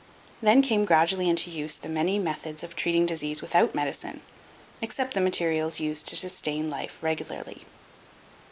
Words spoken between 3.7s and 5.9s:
medicine, except the materials